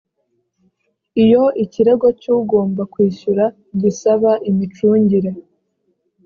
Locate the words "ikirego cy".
1.63-2.27